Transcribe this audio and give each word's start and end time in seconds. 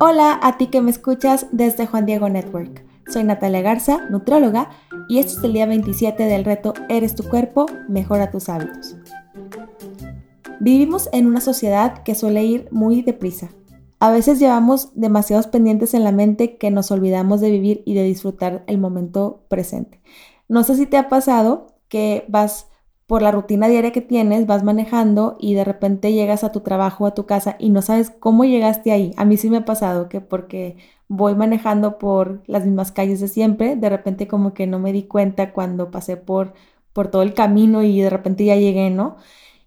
Hola 0.00 0.38
a 0.44 0.58
ti 0.58 0.68
que 0.68 0.80
me 0.80 0.92
escuchas 0.92 1.48
desde 1.50 1.88
Juan 1.88 2.06
Diego 2.06 2.28
Network. 2.28 2.84
Soy 3.12 3.24
Natalia 3.24 3.62
Garza, 3.62 4.06
nutróloga, 4.10 4.70
y 5.08 5.18
este 5.18 5.32
es 5.32 5.42
el 5.42 5.54
día 5.54 5.66
27 5.66 6.22
del 6.22 6.44
reto 6.44 6.72
Eres 6.88 7.16
tu 7.16 7.28
cuerpo, 7.28 7.66
mejora 7.88 8.30
tus 8.30 8.48
hábitos. 8.48 8.96
Vivimos 10.60 11.08
en 11.12 11.26
una 11.26 11.40
sociedad 11.40 12.04
que 12.04 12.14
suele 12.14 12.44
ir 12.44 12.68
muy 12.70 13.02
deprisa. 13.02 13.48
A 13.98 14.12
veces 14.12 14.38
llevamos 14.38 14.90
demasiados 14.94 15.48
pendientes 15.48 15.94
en 15.94 16.04
la 16.04 16.12
mente 16.12 16.58
que 16.58 16.70
nos 16.70 16.92
olvidamos 16.92 17.40
de 17.40 17.50
vivir 17.50 17.82
y 17.84 17.94
de 17.94 18.04
disfrutar 18.04 18.62
el 18.68 18.78
momento 18.78 19.46
presente. 19.48 20.00
No 20.46 20.62
sé 20.62 20.76
si 20.76 20.86
te 20.86 20.96
ha 20.96 21.08
pasado 21.08 21.74
que 21.88 22.24
vas 22.28 22.67
por 23.08 23.22
la 23.22 23.30
rutina 23.30 23.68
diaria 23.68 23.90
que 23.90 24.02
tienes, 24.02 24.46
vas 24.46 24.64
manejando 24.64 25.38
y 25.40 25.54
de 25.54 25.64
repente 25.64 26.12
llegas 26.12 26.44
a 26.44 26.52
tu 26.52 26.60
trabajo, 26.60 27.06
a 27.06 27.14
tu 27.14 27.24
casa 27.24 27.56
y 27.58 27.70
no 27.70 27.80
sabes 27.80 28.10
cómo 28.10 28.44
llegaste 28.44 28.92
ahí. 28.92 29.14
A 29.16 29.24
mí 29.24 29.38
sí 29.38 29.48
me 29.48 29.56
ha 29.56 29.64
pasado 29.64 30.10
que 30.10 30.20
porque 30.20 30.76
voy 31.08 31.34
manejando 31.34 31.96
por 31.96 32.42
las 32.46 32.66
mismas 32.66 32.92
calles 32.92 33.18
de 33.20 33.28
siempre, 33.28 33.76
de 33.76 33.88
repente 33.88 34.28
como 34.28 34.52
que 34.52 34.66
no 34.66 34.78
me 34.78 34.92
di 34.92 35.04
cuenta 35.04 35.54
cuando 35.54 35.90
pasé 35.90 36.18
por, 36.18 36.52
por 36.92 37.08
todo 37.08 37.22
el 37.22 37.32
camino 37.32 37.82
y 37.82 37.98
de 37.98 38.10
repente 38.10 38.44
ya 38.44 38.56
llegué, 38.56 38.90
¿no? 38.90 39.16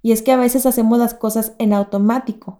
Y 0.04 0.12
es 0.12 0.22
que 0.22 0.34
a 0.34 0.38
veces 0.38 0.68
hacemos 0.68 1.00
las 1.00 1.16
cosas 1.16 1.56
en 1.58 1.74
automático. 1.74 2.60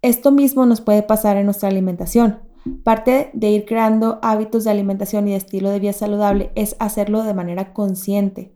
Esto 0.00 0.32
mismo 0.32 0.64
nos 0.64 0.80
puede 0.80 1.02
pasar 1.02 1.36
en 1.36 1.44
nuestra 1.44 1.68
alimentación. 1.68 2.38
Parte 2.84 3.28
de 3.34 3.50
ir 3.50 3.66
creando 3.66 4.18
hábitos 4.22 4.64
de 4.64 4.70
alimentación 4.70 5.28
y 5.28 5.32
de 5.32 5.36
estilo 5.36 5.68
de 5.68 5.78
vida 5.78 5.92
saludable 5.92 6.52
es 6.54 6.74
hacerlo 6.78 7.22
de 7.22 7.34
manera 7.34 7.74
consciente. 7.74 8.54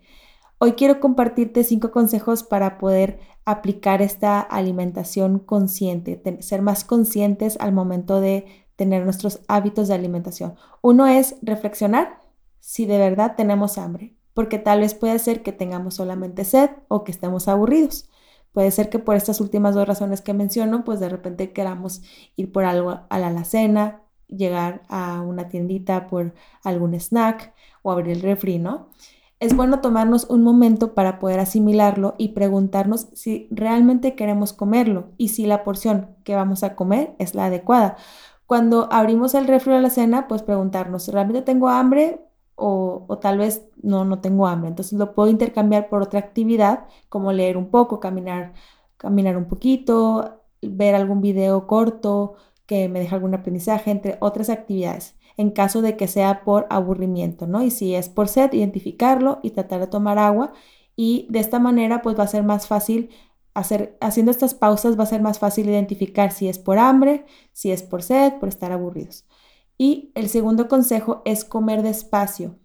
Hoy 0.59 0.73
quiero 0.73 1.01
compartirte 1.01 1.65
cinco 1.65 1.91
consejos 1.91 2.43
para 2.43 2.79
poder 2.79 3.21
aplicar 3.45 4.01
esta 4.01 4.41
alimentación 4.41 5.39
consciente, 5.39 6.19
ser 6.41 6.63
más 6.63 6.83
conscientes 6.83 7.59
al 7.61 7.73
momento 7.73 8.23
de 8.23 8.47
tener 8.75 9.05
nuestros 9.05 9.41
hábitos 9.49 9.89
de 9.89 9.95
alimentación. 9.95 10.55
Uno 10.81 11.07
es 11.07 11.37
reflexionar 11.43 12.23
si 12.61 12.87
de 12.87 12.97
verdad 12.97 13.35
tenemos 13.37 13.77
hambre, 13.77 14.17
porque 14.33 14.59
tal 14.59 14.81
vez 14.81 14.95
puede 14.95 15.19
ser 15.19 15.43
que 15.43 15.53
tengamos 15.53 15.97
solamente 15.97 16.45
sed 16.45 16.71
o 16.89 17.05
que 17.05 17.13
estemos 17.13 17.49
aburridos. 17.49 18.09
Puede 18.53 18.71
ser 18.71 18.89
que 18.89 18.99
por 18.99 19.15
estas 19.15 19.43
últimas 19.43 19.75
dos 19.75 19.87
razones 19.87 20.23
que 20.23 20.33
menciono, 20.33 20.85
pues 20.85 21.01
de 21.01 21.11
repente 21.11 21.53
queramos 21.53 22.01
ir 22.35 22.51
por 22.51 22.65
algo 22.65 23.01
a 23.11 23.19
la 23.19 23.27
alacena, 23.27 24.01
llegar 24.27 24.83
a 24.89 25.21
una 25.21 25.49
tiendita 25.49 26.07
por 26.07 26.33
algún 26.65 26.95
snack 26.95 27.53
o 27.83 27.93
abrir 27.93 28.17
el 28.17 28.23
refri, 28.23 28.59
¿no? 28.59 28.89
Es 29.39 29.55
bueno 29.55 29.81
tomarnos 29.81 30.25
un 30.31 30.43
momento 30.43 30.95
para 30.95 31.19
poder 31.19 31.41
asimilarlo 31.41 32.15
y 32.17 32.29
preguntarnos 32.29 33.09
si 33.13 33.49
realmente 33.51 34.15
queremos 34.15 34.55
comerlo 34.55 35.11
y 35.19 35.29
si 35.29 35.45
la 35.47 35.63
porción 35.63 36.17
que 36.25 36.35
vamos 36.35 36.63
a 36.63 36.75
comer 36.75 37.15
es 37.19 37.35
la 37.35 37.47
adecuada. 37.47 37.97
Cuando 38.47 38.89
abrimos 38.91 39.35
el 39.35 39.47
refri 39.47 39.75
a 39.75 39.81
la 39.81 39.91
cena, 39.91 40.27
pues 40.29 40.43
preguntarnos, 40.43 41.09
¿realmente 41.09 41.43
tengo 41.43 41.69
hambre 41.69 42.23
o, 42.55 43.05
o, 43.09 43.19
tal 43.19 43.39
vez 43.39 43.69
no, 43.83 44.05
no 44.07 44.21
tengo 44.21 44.47
hambre. 44.47 44.71
Entonces 44.71 44.99
lo 44.99 45.15
puedo 45.15 45.29
intercambiar 45.31 45.89
por 45.91 46.03
otra 46.03 46.21
actividad, 46.21 46.87
como 47.11 47.33
leer 47.33 47.57
un 47.59 47.71
poco, 47.71 48.01
caminar, 48.01 48.55
caminar 48.97 49.37
un 49.37 49.47
poquito, 49.47 50.43
ver 50.63 50.95
algún 50.95 51.21
video 51.21 51.67
corto 51.67 52.37
que 52.67 52.89
me 52.89 53.01
deje 53.01 53.15
algún 53.15 53.35
aprendizaje, 53.35 53.91
entre 53.91 54.17
otras 54.21 54.51
actividades, 54.51 55.16
en 55.37 55.51
caso 55.51 55.83
de 55.83 55.97
que 55.97 56.09
sea 56.09 56.45
por 56.45 56.67
aburrimiento, 56.71 57.47
¿no? 57.47 57.63
Y 57.63 57.71
si 57.71 57.95
es 57.95 58.09
por 58.09 58.29
sed, 58.29 58.53
identificarlo 58.53 59.41
y 59.43 59.51
tratar 59.51 59.81
de 59.81 59.87
tomar 59.87 60.19
agua. 60.19 60.53
Y 60.97 61.27
de 61.31 61.41
esta 61.41 61.59
manera, 61.59 62.03
pues 62.03 62.19
va 62.19 62.25
a 62.25 62.29
ser 62.29 62.43
más 62.43 62.67
fácil 62.67 63.11
hacer, 63.57 63.97
haciendo 64.01 64.31
estas 64.31 64.55
pausas 64.55 64.99
va 64.99 65.05
a 65.05 65.07
ser 65.07 65.23
más 65.23 65.39
fácil 65.39 65.69
identificar 65.69 66.31
si 66.31 66.49
es 66.49 66.59
por 66.59 66.79
hambre, 66.79 67.25
si 67.53 67.71
es 67.71 67.83
por 67.83 68.03
sed, 68.03 68.35
por 68.35 68.51
estar 68.51 68.71
aburridos. 68.71 69.25
Y 69.79 70.13
el 70.15 70.29
segundo 70.29 70.69
consejo 70.69 71.23
es 71.25 71.45
comer 71.45 71.83
despacio. 71.83 72.59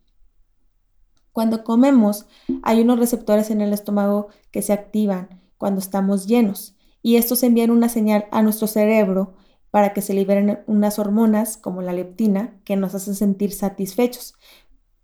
Cuando 1.31 1.63
comemos, 1.63 2.25
hay 2.61 2.81
unos 2.81 2.99
receptores 2.99 3.51
en 3.51 3.61
el 3.61 3.71
estómago 3.71 4.27
que 4.51 4.61
se 4.61 4.73
activan 4.73 5.41
cuando 5.57 5.79
estamos 5.79 6.27
llenos 6.27 6.75
y 7.01 7.15
estos 7.15 7.43
envían 7.43 7.71
una 7.71 7.87
señal 7.87 8.25
a 8.31 8.41
nuestro 8.41 8.67
cerebro 8.67 9.33
para 9.71 9.93
que 9.93 10.01
se 10.01 10.13
liberen 10.13 10.59
unas 10.67 10.99
hormonas 10.99 11.57
como 11.57 11.81
la 11.81 11.93
leptina 11.93 12.59
que 12.63 12.75
nos 12.75 12.93
hacen 12.93 13.15
sentir 13.15 13.51
satisfechos. 13.53 14.35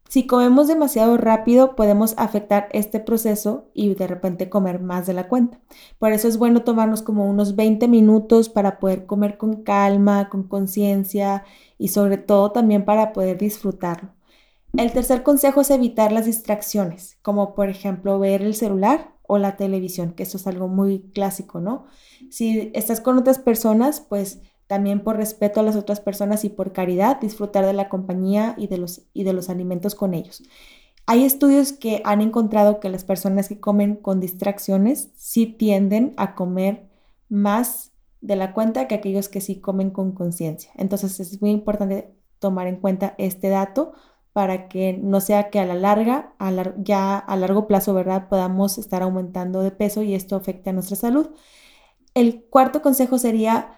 Si 0.10 0.26
comemos 0.26 0.68
demasiado 0.68 1.18
rápido 1.18 1.76
podemos 1.76 2.14
afectar 2.18 2.70
este 2.72 3.00
proceso 3.00 3.70
y 3.74 3.94
de 3.94 4.08
repente 4.08 4.50
comer 4.50 4.80
más 4.80 5.06
de 5.06 5.14
la 5.14 5.28
cuenta. 5.28 5.60
Por 6.00 6.14
eso 6.14 6.30
es 6.30 6.38
bueno 6.38 6.64
tomarnos 6.64 7.02
como 7.02 7.30
unos 7.30 7.56
20 7.58 7.88
minutos 7.90 8.48
para 8.48 8.80
poder 8.80 9.06
comer 9.06 9.38
con 9.38 9.64
calma, 9.64 10.30
con 10.30 10.44
conciencia 10.44 11.44
y 11.78 11.90
sobre 11.90 12.18
todo 12.18 12.52
también 12.52 12.86
para 12.86 13.12
poder 13.12 13.38
disfrutarlo. 13.38 14.14
El 14.78 14.92
tercer 14.92 15.24
consejo 15.24 15.62
es 15.62 15.72
evitar 15.72 16.12
las 16.12 16.26
distracciones, 16.26 17.18
como 17.22 17.54
por 17.54 17.70
ejemplo 17.70 18.20
ver 18.20 18.42
el 18.42 18.54
celular 18.54 19.16
o 19.24 19.38
la 19.38 19.58
televisión, 19.58 20.14
que 20.14 20.24
eso 20.24 20.38
es 20.38 20.48
algo 20.48 20.68
muy 20.68 21.12
clásico, 21.14 21.60
¿no? 21.60 21.86
Si 22.30 22.72
estás 22.74 23.02
con 23.02 23.18
otras 23.18 23.40
personas, 23.40 24.00
pues 24.00 24.40
también 24.68 25.02
por 25.02 25.18
respeto 25.18 25.60
a 25.60 25.64
las 25.64 25.76
otras 25.76 26.00
personas 26.02 26.44
y 26.44 26.50
por 26.50 26.74
caridad, 26.74 27.20
disfrutar 27.20 27.66
de 27.66 27.74
la 27.74 27.90
compañía 27.90 28.54
y 28.58 28.68
de 28.68 28.78
los, 28.78 29.04
y 29.14 29.24
de 29.24 29.34
los 29.34 29.50
alimentos 29.50 29.96
con 29.96 30.14
ellos. 30.14 30.44
Hay 31.06 31.24
estudios 31.24 31.72
que 31.72 32.02
han 32.04 32.20
encontrado 32.20 32.82
que 32.82 32.90
las 32.90 33.06
personas 33.06 33.48
que 33.48 33.62
comen 33.62 33.96
con 33.96 34.20
distracciones 34.20 35.10
sí 35.16 35.46
tienden 35.46 36.14
a 36.18 36.36
comer 36.36 36.90
más 37.30 37.94
de 38.20 38.36
la 38.36 38.54
cuenta 38.54 38.90
que 38.90 38.96
aquellos 38.96 39.30
que 39.30 39.40
sí 39.40 39.62
comen 39.62 39.90
con 39.90 40.12
conciencia. 40.12 40.72
Entonces 40.76 41.20
es 41.22 41.42
muy 41.42 41.52
importante 41.52 42.14
tomar 42.40 42.68
en 42.68 42.76
cuenta 42.76 43.16
este 43.18 43.48
dato 43.48 43.94
para 44.34 44.68
que 44.68 44.94
no 44.94 45.22
sea 45.22 45.50
que 45.50 45.60
a 45.60 45.66
la 45.66 45.76
larga, 45.76 46.36
ya 46.78 47.18
a 47.18 47.36
largo 47.38 47.68
plazo, 47.68 47.94
¿verdad? 47.94 48.28
Podamos 48.28 48.78
estar 48.78 49.02
aumentando 49.02 49.62
de 49.62 49.72
peso 49.72 50.04
y 50.04 50.14
esto 50.14 50.36
afecte 50.36 50.70
a 50.70 50.74
nuestra 50.74 50.96
salud. 50.96 51.30
El 52.14 52.44
cuarto 52.44 52.82
consejo 52.82 53.18
sería 53.18 53.77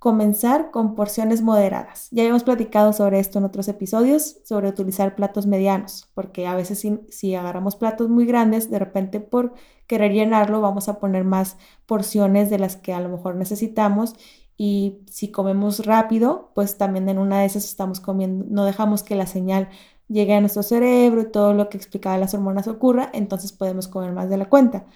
comenzar 0.00 0.70
con 0.70 0.94
porciones 0.94 1.42
moderadas. 1.42 2.08
Ya 2.10 2.24
hemos 2.24 2.42
platicado 2.42 2.94
sobre 2.94 3.20
esto 3.20 3.38
en 3.38 3.44
otros 3.44 3.68
episodios, 3.68 4.38
sobre 4.44 4.70
utilizar 4.70 5.14
platos 5.14 5.46
medianos, 5.46 6.08
porque 6.14 6.46
a 6.46 6.54
veces 6.54 6.84
si, 7.10 7.34
agarramos 7.34 7.76
platos 7.76 8.08
muy 8.08 8.24
grandes, 8.24 8.70
de 8.70 8.78
repente 8.78 9.20
por 9.20 9.52
querer 9.86 10.12
llenarlo 10.12 10.62
vamos 10.62 10.88
a 10.88 10.98
poner 10.98 11.24
más 11.24 11.58
porciones 11.84 12.48
de 12.48 12.58
las 12.58 12.76
que 12.76 12.94
a 12.94 13.00
lo 13.00 13.10
mejor 13.10 13.36
necesitamos 13.36 14.14
y 14.56 15.00
si 15.10 15.30
comemos 15.30 15.84
rápido, 15.84 16.50
pues 16.54 16.78
también 16.78 17.06
en 17.10 17.18
una 17.18 17.40
de 17.40 17.46
esas 17.46 17.66
estamos 17.66 18.00
comiendo, 18.00 18.46
no 18.48 18.64
dejamos 18.64 19.02
que 19.02 19.16
la 19.16 19.26
señal 19.26 19.68
llegue 20.08 20.34
a 20.34 20.40
nuestro 20.40 20.62
cerebro 20.62 21.20
y 21.20 21.30
todo 21.30 21.52
lo 21.52 21.68
que 21.68 21.76
explicaba 21.76 22.16
las 22.16 22.32
hormonas 22.32 22.68
ocurra, 22.68 23.10
entonces 23.12 23.52
podemos 23.52 23.86
comer 23.86 24.12
más 24.12 24.30
de 24.30 24.38
la 24.38 24.48
cuenta. 24.48 24.86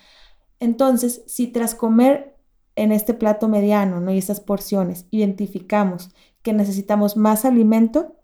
Entonces, 0.61 1.25
si 1.27 1.49
tras 1.49 1.75
comer 1.75 2.34
en 2.77 2.93
este 2.93 3.15
plato 3.15 3.49
mediano 3.49 4.01
¿no? 4.01 4.13
y 4.13 4.19
estas 4.19 4.41
porciones 4.41 5.07
identificamos 5.11 6.11
que 6.43 6.53
necesitamos 6.53 7.17
más 7.17 7.45
alimento, 7.45 8.17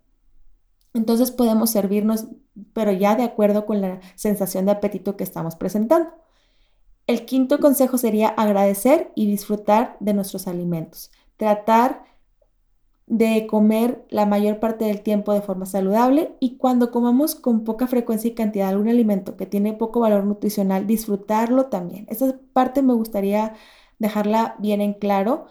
entonces 0.92 1.30
podemos 1.30 1.70
servirnos, 1.70 2.26
pero 2.72 2.92
ya 2.92 3.14
de 3.14 3.22
acuerdo 3.22 3.64
con 3.64 3.80
la 3.80 4.00
sensación 4.16 4.66
de 4.66 4.72
apetito 4.72 5.16
que 5.16 5.24
estamos 5.24 5.56
presentando. 5.56 6.10
El 7.06 7.24
quinto 7.24 7.58
consejo 7.58 7.96
sería 7.98 8.28
agradecer 8.28 9.12
y 9.14 9.26
disfrutar 9.26 9.96
de 10.00 10.14
nuestros 10.14 10.46
alimentos. 10.46 11.10
Tratar 11.36 12.04
de 13.06 13.48
comer 13.48 14.06
la 14.10 14.24
mayor 14.26 14.60
parte 14.60 14.84
del 14.84 15.02
tiempo 15.02 15.32
de 15.32 15.40
forma 15.40 15.66
saludable 15.66 16.36
y 16.38 16.58
cuando 16.58 16.92
comamos 16.92 17.34
con 17.34 17.64
poca 17.64 17.88
frecuencia 17.88 18.28
y 18.28 18.34
cantidad 18.34 18.68
algún 18.68 18.88
alimento 18.88 19.36
que 19.36 19.46
tiene 19.46 19.72
poco 19.72 19.98
valor 19.98 20.24
nutricional, 20.24 20.86
disfrutarlo 20.86 21.66
también. 21.66 22.06
Esa 22.08 22.38
parte 22.52 22.82
me 22.82 22.94
gustaría 22.94 23.54
dejarla 24.00 24.56
bien 24.58 24.80
en 24.80 24.94
claro. 24.94 25.46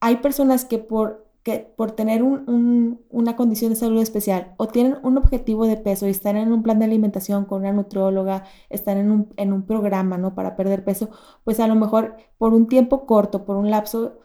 Hay 0.00 0.16
personas 0.16 0.66
que 0.66 0.78
por, 0.78 1.26
que 1.42 1.60
por 1.60 1.92
tener 1.92 2.22
una 2.22 3.36
condición 3.36 3.70
de 3.70 3.76
salud 3.76 4.02
especial 4.02 4.54
o 4.58 4.68
tienen 4.68 4.98
un 5.02 5.16
objetivo 5.16 5.66
de 5.66 5.78
peso 5.78 6.06
y 6.06 6.10
están 6.10 6.36
en 6.36 6.52
un 6.52 6.62
plan 6.62 6.78
de 6.78 6.84
alimentación 6.84 7.46
con 7.46 7.62
una 7.62 7.72
nutrióloga, 7.72 8.44
están 8.68 8.98
en 8.98 9.10
un, 9.10 9.32
en 9.36 9.54
un 9.54 9.62
programa 9.62 10.18
¿no? 10.18 10.34
para 10.34 10.56
perder 10.56 10.84
peso, 10.84 11.08
pues 11.44 11.60
a 11.60 11.68
lo 11.68 11.76
mejor 11.76 12.16
por 12.36 12.52
un 12.52 12.68
tiempo 12.68 13.06
corto, 13.06 13.46
por 13.46 13.56
un 13.56 13.70
lapso 13.70 14.18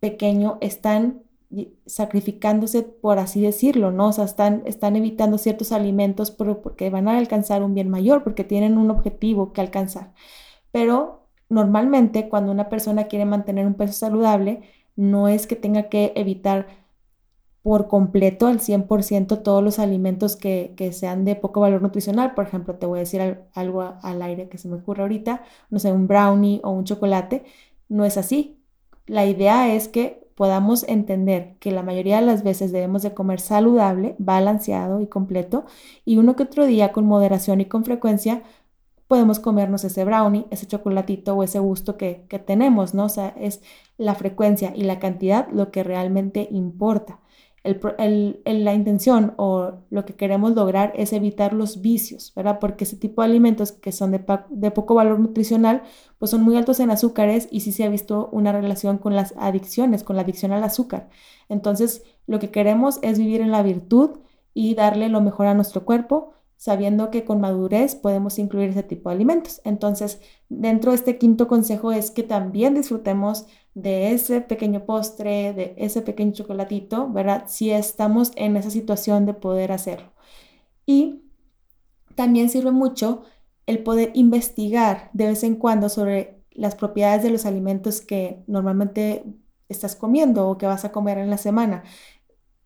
pequeño, 0.00 0.56
están 0.60 1.22
sacrificándose, 1.84 2.82
por 2.82 3.18
así 3.18 3.40
decirlo, 3.40 3.90
¿no? 3.90 4.08
O 4.08 4.12
sea, 4.12 4.24
están, 4.24 4.62
están 4.66 4.94
evitando 4.94 5.36
ciertos 5.36 5.72
alimentos 5.72 6.30
porque 6.30 6.90
van 6.90 7.08
a 7.08 7.18
alcanzar 7.18 7.64
un 7.64 7.74
bien 7.74 7.90
mayor, 7.90 8.22
porque 8.22 8.44
tienen 8.44 8.78
un 8.78 8.88
objetivo 8.90 9.52
que 9.52 9.60
alcanzar. 9.60 10.12
Pero 10.70 11.19
normalmente 11.50 12.28
cuando 12.30 12.52
una 12.52 12.70
persona 12.70 13.04
quiere 13.04 13.26
mantener 13.26 13.66
un 13.66 13.74
peso 13.74 13.92
saludable, 13.92 14.62
no 14.96 15.28
es 15.28 15.46
que 15.46 15.56
tenga 15.56 15.88
que 15.90 16.12
evitar 16.16 16.66
por 17.62 17.88
completo 17.88 18.46
al 18.46 18.60
100% 18.60 19.42
todos 19.42 19.62
los 19.62 19.78
alimentos 19.78 20.36
que, 20.36 20.74
sean 20.92 21.24
de 21.24 21.36
poco 21.36 21.60
valor 21.60 21.82
nutricional. 21.82 22.34
Por 22.34 22.46
ejemplo, 22.46 22.76
te 22.76 22.86
voy 22.86 22.98
a 22.98 23.00
decir 23.00 23.44
algo 23.54 23.82
al 24.02 24.22
aire 24.22 24.48
que 24.48 24.58
se 24.58 24.68
me 24.68 24.76
ocurre 24.76 25.02
ahorita, 25.02 25.42
no 25.68 25.78
sé, 25.78 25.92
un 25.92 26.06
brownie 26.06 26.60
o 26.64 26.70
un 26.70 26.84
chocolate. 26.84 27.44
No 27.88 28.04
es 28.04 28.16
así. 28.16 28.58
La 29.06 29.26
idea 29.26 29.74
es 29.74 29.88
que 29.88 30.26
podamos 30.36 30.84
entender 30.88 31.56
que 31.60 31.70
la 31.70 31.82
mayoría 31.82 32.16
de 32.20 32.26
las 32.26 32.42
veces 32.42 32.72
debemos 32.72 33.02
de 33.02 33.12
comer 33.12 33.40
saludable, 33.40 34.16
balanceado 34.18 35.02
y 35.02 35.06
completo, 35.06 35.66
y 36.06 36.16
uno 36.16 36.34
que 36.34 36.44
otro 36.44 36.64
día 36.64 36.92
con 36.92 37.04
moderación 37.04 37.60
y 37.60 37.66
con 37.66 37.84
frecuencia 37.84 38.42
podemos 39.10 39.40
comernos 39.40 39.82
ese 39.84 40.04
brownie, 40.04 40.46
ese 40.50 40.66
chocolatito 40.66 41.34
o 41.34 41.42
ese 41.42 41.58
gusto 41.58 41.96
que, 41.96 42.24
que 42.28 42.38
tenemos, 42.38 42.94
¿no? 42.94 43.06
O 43.06 43.08
sea, 43.08 43.34
es 43.36 43.60
la 43.98 44.14
frecuencia 44.14 44.72
y 44.74 44.84
la 44.84 45.00
cantidad 45.00 45.48
lo 45.50 45.72
que 45.72 45.82
realmente 45.82 46.46
importa 46.52 47.20
la 47.62 48.74
intención 48.74 49.34
o 49.36 49.72
lo 49.90 50.04
que 50.06 50.14
queremos 50.14 50.54
lograr 50.54 50.92
es 50.96 51.12
evitar 51.12 51.52
los 51.52 51.82
vicios, 51.82 52.32
¿verdad? 52.34 52.58
Porque 52.58 52.84
ese 52.84 52.96
tipo 52.96 53.20
de 53.20 53.28
alimentos 53.28 53.72
que 53.72 53.92
son 53.92 54.12
de, 54.12 54.70
poco 54.70 54.94
valor 54.94 55.20
nutricional, 55.20 55.82
pues 56.18 56.30
son 56.30 56.42
muy 56.42 56.56
altos 56.56 56.80
en 56.80 56.90
azúcares 56.90 57.48
y 57.50 57.60
sí 57.60 57.72
se 57.72 57.84
ha 57.84 57.90
visto 57.90 58.30
una 58.32 58.52
relación 58.52 58.96
con 58.96 59.14
las 59.14 59.34
adicciones, 59.36 60.04
con 60.04 60.16
la 60.16 60.22
adicción 60.22 60.52
al 60.52 60.64
azúcar. 60.64 61.10
Entonces, 61.50 62.02
lo 62.26 62.38
que 62.38 62.50
queremos 62.50 62.98
es 63.02 63.18
vivir 63.18 63.42
en 63.42 63.50
la 63.50 63.62
virtud 63.62 64.20
y 64.54 64.74
darle 64.74 65.10
lo 65.10 65.20
mejor 65.20 65.46
a 65.46 65.54
nuestro 65.54 65.84
cuerpo, 65.84 66.32
sabiendo 66.60 67.10
que 67.10 67.24
con 67.24 67.40
madurez 67.40 67.94
podemos 67.94 68.38
incluir 68.38 68.68
ese 68.68 68.82
tipo 68.82 69.08
de 69.08 69.14
alimentos. 69.14 69.62
Entonces, 69.64 70.20
dentro 70.50 70.90
de 70.90 70.96
este 70.96 71.16
quinto 71.16 71.48
consejo 71.48 71.90
es 71.90 72.10
que 72.10 72.22
también 72.22 72.74
disfrutemos 72.74 73.46
de 73.72 74.12
ese 74.12 74.42
pequeño 74.42 74.84
postre, 74.84 75.54
de 75.54 75.74
ese 75.78 76.02
pequeño 76.02 76.32
chocolatito, 76.32 77.08
¿verdad? 77.10 77.44
Si 77.46 77.70
estamos 77.70 78.32
en 78.36 78.58
esa 78.58 78.68
situación 78.68 79.24
de 79.24 79.32
poder 79.32 79.72
hacerlo. 79.72 80.12
Y 80.84 81.22
también 82.14 82.50
sirve 82.50 82.72
mucho 82.72 83.22
el 83.64 83.82
poder 83.82 84.10
investigar 84.12 85.08
de 85.14 85.28
vez 85.28 85.44
en 85.44 85.56
cuando 85.56 85.88
sobre 85.88 86.42
las 86.50 86.74
propiedades 86.74 87.22
de 87.22 87.30
los 87.30 87.46
alimentos 87.46 88.02
que 88.02 88.44
normalmente 88.46 89.24
estás 89.70 89.96
comiendo 89.96 90.46
o 90.46 90.58
que 90.58 90.66
vas 90.66 90.84
a 90.84 90.92
comer 90.92 91.16
en 91.16 91.30
la 91.30 91.38
semana. 91.38 91.84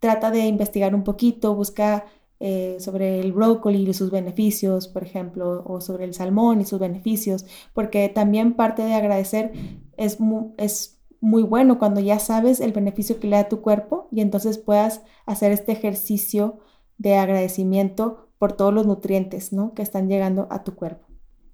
Trata 0.00 0.32
de 0.32 0.46
investigar 0.46 0.96
un 0.96 1.04
poquito, 1.04 1.54
busca 1.54 2.06
eh, 2.40 2.76
sobre 2.80 3.20
el 3.20 3.32
brócoli 3.32 3.88
y 3.88 3.94
sus 3.94 4.10
beneficios, 4.10 4.88
por 4.88 5.02
ejemplo, 5.02 5.62
o 5.66 5.80
sobre 5.80 6.04
el 6.04 6.14
salmón 6.14 6.60
y 6.60 6.64
sus 6.64 6.78
beneficios, 6.78 7.46
porque 7.72 8.08
también 8.08 8.54
parte 8.54 8.82
de 8.82 8.94
agradecer 8.94 9.52
es, 9.96 10.18
es 10.58 11.00
muy 11.20 11.42
bueno 11.42 11.78
cuando 11.78 12.00
ya 12.00 12.18
sabes 12.18 12.60
el 12.60 12.72
beneficio 12.72 13.18
que 13.18 13.28
le 13.28 13.36
da 13.36 13.42
a 13.42 13.48
tu 13.48 13.62
cuerpo 13.62 14.08
y 14.10 14.20
entonces 14.20 14.58
puedas 14.58 15.02
hacer 15.26 15.52
este 15.52 15.72
ejercicio 15.72 16.58
de 16.98 17.16
agradecimiento 17.16 18.28
por 18.38 18.52
todos 18.52 18.74
los 18.74 18.86
nutrientes 18.86 19.52
¿no? 19.52 19.72
que 19.72 19.82
están 19.82 20.08
llegando 20.08 20.46
a 20.50 20.64
tu 20.64 20.74
cuerpo. 20.74 21.06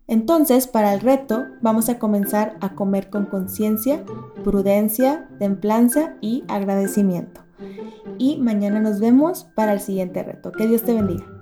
Entonces, 0.08 0.66
para 0.66 0.92
el 0.92 1.00
reto, 1.00 1.44
vamos 1.62 1.88
a 1.88 2.00
comenzar 2.00 2.56
a 2.60 2.74
comer 2.74 3.10
con 3.10 3.26
conciencia, 3.26 4.04
prudencia, 4.42 5.28
templanza 5.38 6.16
y 6.20 6.42
agradecimiento. 6.48 7.42
Y 8.18 8.38
mañana 8.38 8.80
nos 8.80 9.00
vemos 9.00 9.44
para 9.54 9.72
el 9.72 9.80
siguiente 9.80 10.22
reto. 10.22 10.52
Que 10.52 10.66
Dios 10.66 10.82
te 10.82 10.94
bendiga. 10.94 11.39